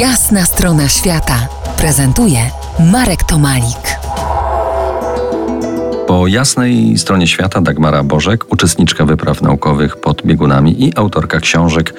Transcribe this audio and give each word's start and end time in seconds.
Jasna 0.00 0.44
strona 0.44 0.88
świata 0.88 1.48
prezentuje 1.78 2.38
Marek 2.92 3.22
Tomalik. 3.24 3.98
Po 6.06 6.26
jasnej 6.26 6.98
stronie 6.98 7.26
świata 7.26 7.60
Dagmara 7.60 8.02
Bożek, 8.02 8.52
uczestniczka 8.52 9.04
wypraw 9.04 9.42
naukowych 9.42 9.96
pod 9.96 10.22
biegunami 10.22 10.84
i 10.84 10.92
autorka 10.96 11.40
książek 11.40 11.94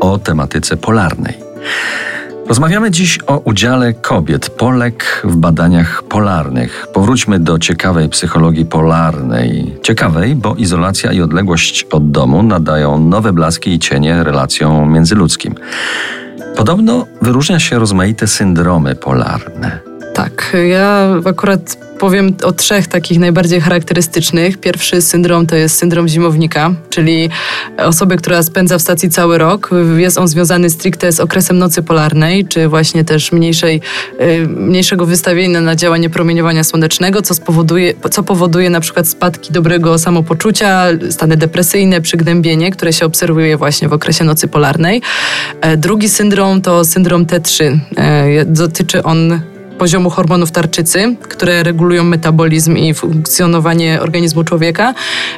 o 0.00 0.18
tematyce 0.18 0.76
polarnej. 0.76 1.34
Rozmawiamy 2.46 2.90
dziś 2.90 3.18
o 3.26 3.38
udziale 3.38 3.92
kobiet, 3.92 4.50
Polek 4.50 5.22
w 5.24 5.36
badaniach 5.36 6.02
polarnych. 6.02 6.86
Powróćmy 6.92 7.38
do 7.38 7.58
ciekawej 7.58 8.08
psychologii 8.08 8.66
polarnej. 8.66 9.76
Ciekawej, 9.82 10.34
bo 10.34 10.54
izolacja 10.54 11.12
i 11.12 11.20
odległość 11.20 11.86
od 11.92 12.10
domu 12.10 12.42
nadają 12.42 12.98
nowe 12.98 13.32
blaski 13.32 13.72
i 13.72 13.78
cienie 13.78 14.24
relacjom 14.24 14.92
międzyludzkim. 14.92 15.54
Podobno 16.56 17.06
wyróżnia 17.22 17.60
się 17.60 17.78
rozmaite 17.78 18.26
syndromy 18.26 18.94
polarne. 18.94 19.83
Ja 20.58 21.08
akurat 21.24 21.76
powiem 21.98 22.36
o 22.44 22.52
trzech 22.52 22.86
takich 22.86 23.18
najbardziej 23.18 23.60
charakterystycznych. 23.60 24.58
Pierwszy 24.58 25.02
syndrom 25.02 25.46
to 25.46 25.56
jest 25.56 25.78
syndrom 25.78 26.08
zimownika, 26.08 26.74
czyli 26.90 27.30
osoby, 27.76 28.16
która 28.16 28.42
spędza 28.42 28.78
w 28.78 28.82
stacji 28.82 29.10
cały 29.10 29.38
rok. 29.38 29.70
Jest 29.96 30.18
on 30.18 30.28
związany 30.28 30.70
stricte 30.70 31.12
z 31.12 31.20
okresem 31.20 31.58
nocy 31.58 31.82
polarnej, 31.82 32.46
czy 32.46 32.68
właśnie 32.68 33.04
też 33.04 33.32
mniejszej, 33.32 33.80
y, 34.20 34.48
mniejszego 34.48 35.06
wystawienia 35.06 35.60
na 35.60 35.76
działanie 35.76 36.10
promieniowania 36.10 36.64
słonecznego, 36.64 37.22
co, 37.22 37.34
spowoduje, 37.34 37.94
co 38.10 38.22
powoduje 38.22 38.70
na 38.70 38.80
przykład 38.80 39.08
spadki 39.08 39.52
dobrego 39.52 39.98
samopoczucia, 39.98 40.86
stany 41.10 41.36
depresyjne, 41.36 42.00
przygnębienie, 42.00 42.70
które 42.70 42.92
się 42.92 43.06
obserwuje 43.06 43.56
właśnie 43.56 43.88
w 43.88 43.92
okresie 43.92 44.24
nocy 44.24 44.48
polarnej. 44.48 45.02
E, 45.60 45.76
drugi 45.76 46.08
syndrom 46.08 46.62
to 46.62 46.84
syndrom 46.84 47.26
T3. 47.26 47.78
E, 47.96 48.44
dotyczy 48.44 49.02
on 49.02 49.40
poziomu 49.78 50.10
hormonów 50.10 50.50
tarczycy, 50.50 51.16
które 51.22 51.62
regulują 51.62 52.04
metabolizm 52.04 52.76
i 52.76 52.94
funkcjonowanie 52.94 54.00
organizmu 54.00 54.44
człowieka. 54.44 54.94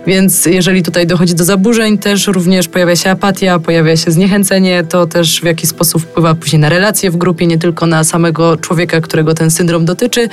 Więc 0.06 0.46
jeżeli 0.46 0.82
tutaj 0.82 1.06
dochodzi 1.06 1.34
do 1.34 1.44
zaburzeń, 1.44 1.98
też 1.98 2.26
również 2.26 2.68
pojawia 2.68 2.96
się 2.96 3.10
apatia, 3.10 3.58
pojawia 3.58 3.96
się 3.96 4.10
zniechęcenie, 4.10 4.84
to 4.84 5.06
też 5.06 5.40
w 5.40 5.44
jakiś 5.44 5.70
sposób 5.70 6.02
wpływa 6.02 6.34
później 6.34 6.60
na 6.60 6.68
relacje 6.68 7.10
w 7.10 7.16
grupie, 7.16 7.46
nie 7.46 7.58
tylko 7.58 7.86
na 7.86 8.04
samego 8.04 8.56
człowieka, 8.56 9.00
którego 9.00 9.34
ten 9.34 9.50
syndrom 9.50 9.84
dotyczy. 9.84 10.28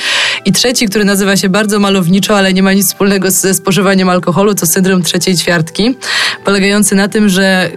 I 0.45 0.51
trzeci, 0.51 0.87
który 0.87 1.05
nazywa 1.05 1.37
się 1.37 1.49
bardzo 1.49 1.79
malowniczo, 1.79 2.37
ale 2.37 2.53
nie 2.53 2.63
ma 2.63 2.73
nic 2.73 2.87
wspólnego 2.87 3.31
ze 3.31 3.53
spożywaniem 3.53 4.09
alkoholu, 4.09 4.55
to 4.55 4.65
syndrom 4.65 5.03
trzeciej 5.03 5.35
ćwiartki, 5.35 5.95
polegający 6.45 6.95
na 6.95 7.07
tym, 7.07 7.29
że 7.29 7.69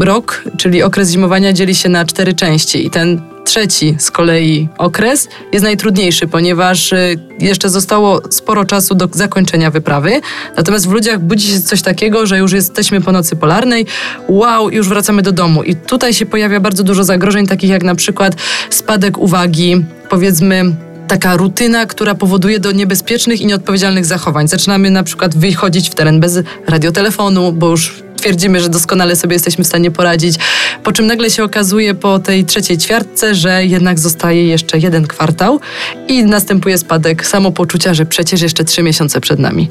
rok, 0.00 0.44
czyli 0.58 0.82
okres 0.82 1.10
zimowania 1.10 1.52
dzieli 1.52 1.74
się 1.74 1.88
na 1.88 2.04
cztery 2.04 2.34
części 2.34 2.86
i 2.86 2.90
ten 2.90 3.33
Trzeci 3.44 3.96
z 3.98 4.10
kolei 4.10 4.68
okres 4.78 5.28
jest 5.52 5.64
najtrudniejszy, 5.64 6.26
ponieważ 6.26 6.92
y, 6.92 7.18
jeszcze 7.40 7.70
zostało 7.70 8.20
sporo 8.30 8.64
czasu 8.64 8.94
do 8.94 9.08
zakończenia 9.12 9.70
wyprawy. 9.70 10.20
Natomiast 10.56 10.88
w 10.88 10.92
ludziach 10.92 11.20
budzi 11.20 11.48
się 11.48 11.60
coś 11.60 11.82
takiego, 11.82 12.26
że 12.26 12.38
już 12.38 12.52
jesteśmy 12.52 13.00
po 13.00 13.12
nocy 13.12 13.36
polarnej, 13.36 13.86
wow, 14.28 14.70
już 14.70 14.88
wracamy 14.88 15.22
do 15.22 15.32
domu. 15.32 15.62
I 15.62 15.76
tutaj 15.76 16.14
się 16.14 16.26
pojawia 16.26 16.60
bardzo 16.60 16.82
dużo 16.82 17.04
zagrożeń, 17.04 17.46
takich 17.46 17.70
jak 17.70 17.82
na 17.82 17.94
przykład 17.94 18.36
spadek 18.70 19.18
uwagi, 19.18 19.84
powiedzmy 20.08 20.74
taka 21.08 21.36
rutyna, 21.36 21.86
która 21.86 22.14
powoduje 22.14 22.58
do 22.58 22.72
niebezpiecznych 22.72 23.40
i 23.40 23.46
nieodpowiedzialnych 23.46 24.04
zachowań. 24.04 24.48
Zaczynamy 24.48 24.90
na 24.90 25.02
przykład 25.02 25.36
wychodzić 25.36 25.90
w 25.90 25.94
teren 25.94 26.20
bez 26.20 26.38
radiotelefonu, 26.66 27.52
bo 27.52 27.70
już 27.70 28.03
twierdzimy, 28.24 28.60
że 28.60 28.68
doskonale 28.68 29.16
sobie 29.16 29.32
jesteśmy 29.34 29.64
w 29.64 29.66
stanie 29.66 29.90
poradzić. 29.90 30.36
Po 30.82 30.92
czym 30.92 31.06
nagle 31.06 31.30
się 31.30 31.44
okazuje 31.44 31.94
po 31.94 32.18
tej 32.18 32.44
trzeciej 32.44 32.78
ćwiartce, 32.78 33.34
że 33.34 33.64
jednak 33.66 33.98
zostaje 33.98 34.46
jeszcze 34.46 34.78
jeden 34.78 35.06
kwartał 35.06 35.60
i 36.08 36.24
następuje 36.24 36.78
spadek 36.78 37.26
samopoczucia, 37.26 37.94
że 37.94 38.06
przecież 38.06 38.42
jeszcze 38.42 38.64
trzy 38.64 38.82
miesiące 38.82 39.20
przed 39.20 39.38
nami. 39.38 39.68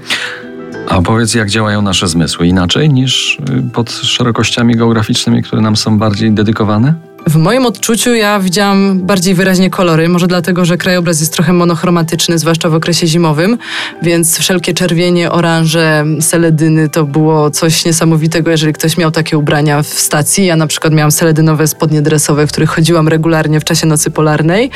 A 0.90 1.02
powiedz, 1.02 1.34
jak 1.34 1.50
działają 1.50 1.82
nasze 1.82 2.08
zmysły? 2.08 2.48
Inaczej 2.48 2.90
niż 2.90 3.38
y, 3.40 3.72
pod 3.74 3.92
szerokościami 3.92 4.76
geograficznymi, 4.76 5.44
które 5.44 5.62
nam 5.62 5.76
są 5.76 5.98
bardziej 5.98 6.32
dedykowane? 6.32 6.94
W 7.28 7.36
moim 7.36 7.66
odczuciu 7.66 8.16
ja 8.16 8.40
widziałam 8.40 9.00
bardziej 9.00 9.34
wyraźnie 9.34 9.70
kolory, 9.70 10.10
może 10.10 10.28
dlatego, 10.28 10.66
że 10.66 10.78
krajobraz 10.78 11.20
jest 11.20 11.34
trochę 11.34 11.54
monochromatyczny, 11.54 12.40
zwłaszcza 12.40 12.70
w 12.70 12.76
okresie 12.76 13.08
zimowym, 13.08 13.58
więc 14.02 14.40
wszelkie 14.40 14.74
czerwienie, 14.74 15.32
oranże, 15.32 16.06
seledyny 16.22 16.90
to 16.90 17.04
było 17.04 17.52
coś 17.52 17.86
niesamowitego, 17.86 18.52
jeżeli 18.52 18.74
ktoś 18.74 18.98
miał 18.98 19.12
takie 19.12 19.38
ubrania 19.38 19.84
w 19.84 19.88
stacji. 19.88 20.46
Ja 20.46 20.56
na 20.56 20.68
przykład 20.68 20.94
miałam 20.94 21.12
seledynowe 21.12 21.68
spodnie 21.68 22.02
dresowe, 22.02 22.48
w 22.48 22.52
których 22.52 22.70
chodziłam 22.70 23.08
regularnie 23.08 23.60
w 23.60 23.64
czasie 23.64 23.88
nocy 23.88 24.12
polarnej. 24.12 24.70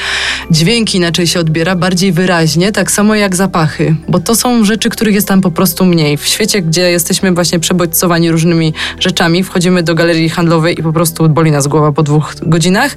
Dźwięki 0.51 0.97
inaczej 0.97 1.27
się 1.27 1.39
odbiera, 1.39 1.75
bardziej 1.75 2.11
wyraźnie, 2.11 2.71
tak 2.71 2.91
samo 2.91 3.15
jak 3.15 3.35
zapachy, 3.35 3.95
bo 4.07 4.19
to 4.19 4.35
są 4.35 4.65
rzeczy, 4.65 4.89
których 4.89 5.15
jest 5.15 5.27
tam 5.27 5.41
po 5.41 5.51
prostu 5.51 5.85
mniej. 5.85 6.17
W 6.17 6.25
świecie, 6.25 6.61
gdzie 6.61 6.91
jesteśmy 6.91 7.31
właśnie 7.31 7.59
przebodźcowani 7.59 8.31
różnymi 8.31 8.73
rzeczami, 8.99 9.43
wchodzimy 9.43 9.83
do 9.83 9.95
galerii 9.95 10.29
handlowej 10.29 10.79
i 10.79 10.83
po 10.83 10.93
prostu 10.93 11.29
boli 11.29 11.51
nas 11.51 11.67
głowa 11.67 11.91
po 11.91 12.03
dwóch 12.03 12.36
godzinach. 12.43 12.95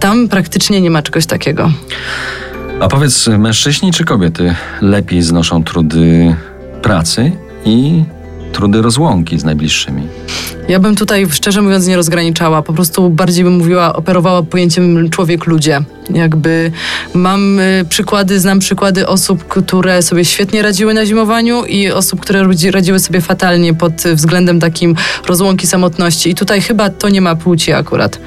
Tam 0.00 0.28
praktycznie 0.28 0.80
nie 0.80 0.90
ma 0.90 1.02
czegoś 1.02 1.26
takiego. 1.26 1.70
A 2.80 2.88
powiedz, 2.88 3.26
mężczyźni 3.26 3.92
czy 3.92 4.04
kobiety 4.04 4.54
lepiej 4.80 5.22
znoszą 5.22 5.64
trudy 5.64 6.36
pracy 6.82 7.32
i 7.64 8.04
trudy 8.52 8.82
rozłąki 8.82 9.38
z 9.38 9.44
najbliższymi? 9.44 10.02
Ja 10.68 10.78
bym 10.78 10.96
tutaj 10.96 11.26
szczerze 11.30 11.62
mówiąc 11.62 11.86
nie 11.86 11.96
rozgraniczała. 11.96 12.62
Po 12.62 12.72
prostu 12.72 13.10
bardziej 13.10 13.44
bym 13.44 13.52
mówiła, 13.52 13.96
operowała 13.96 14.42
pojęciem 14.42 15.10
człowiek-ludzie. 15.10 15.80
Jakby 16.10 16.72
mam 17.14 17.60
y, 17.60 17.84
przykłady, 17.88 18.40
znam 18.40 18.58
przykłady 18.58 19.06
osób, 19.08 19.48
które 19.48 20.02
sobie 20.02 20.24
świetnie 20.24 20.62
radziły 20.62 20.94
na 20.94 21.06
zimowaniu 21.06 21.64
i 21.64 21.90
osób, 21.90 22.20
które 22.20 22.48
radziły 22.70 22.98
sobie 22.98 23.20
fatalnie 23.20 23.74
pod 23.74 23.92
względem 23.92 24.60
takim 24.60 24.96
rozłąki 25.26 25.66
samotności. 25.66 26.30
I 26.30 26.34
tutaj 26.34 26.60
chyba 26.60 26.90
to 26.90 27.08
nie 27.08 27.20
ma 27.20 27.36
płci 27.36 27.72
akurat. 27.72 28.18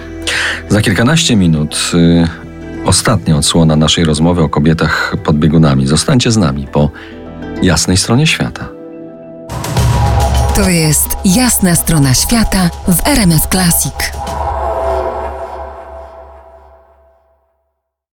Za 0.69 0.81
kilkanaście 0.81 1.35
minut 1.35 1.91
y, 1.93 2.27
ostatnia 2.85 3.37
odsłona 3.37 3.75
naszej 3.75 4.05
rozmowy 4.05 4.41
o 4.41 4.49
kobietach 4.49 5.15
pod 5.23 5.37
biegunami. 5.37 5.87
Zostańcie 5.87 6.31
z 6.31 6.37
nami 6.37 6.67
po 6.67 6.89
jasnej 7.61 7.97
stronie 7.97 8.27
świata. 8.27 8.67
To 10.55 10.69
jest 10.69 11.07
jasna 11.25 11.75
strona 11.75 12.13
świata 12.13 12.69
w 12.87 13.07
RMS 13.07 13.47
Classic. 13.51 13.93